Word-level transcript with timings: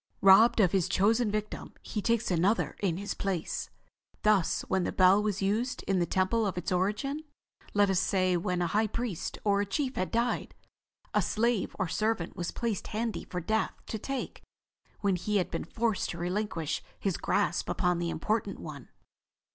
Robbed 0.21 0.59
of 0.59 0.71
his 0.71 0.89
chosen 0.89 1.29
victim, 1.29 1.75
he 1.83 2.01
takes 2.01 2.31
another 2.31 2.75
in 2.79 2.97
his 2.97 3.13
place. 3.13 3.69
Thus 4.23 4.63
when 4.63 4.83
the 4.83 4.91
bell 4.91 5.21
was 5.21 5.43
used 5.43 5.83
in 5.83 5.99
the 5.99 6.07
temple 6.07 6.43
of 6.47 6.57
its 6.57 6.71
origin—let 6.71 7.87
us 7.87 7.99
say 7.99 8.35
when 8.35 8.63
a 8.63 8.73
high 8.73 8.87
priest 8.87 9.37
or 9.43 9.61
a 9.61 9.65
chief 9.67 9.97
had 9.97 10.09
died—a 10.09 11.21
slave 11.21 11.75
or 11.77 11.87
servant 11.87 12.35
was 12.35 12.49
placed 12.49 12.87
handy 12.87 13.25
for 13.25 13.39
Death 13.39 13.75
to 13.85 13.99
take 13.99 14.41
when 15.01 15.17
he 15.17 15.37
had 15.37 15.51
been 15.51 15.65
forced 15.65 16.09
to 16.09 16.17
relinquish 16.17 16.81
his 16.99 17.15
grasp 17.15 17.69
upon 17.69 17.99
the 17.99 18.09
important 18.09 18.57
one." 18.59 18.89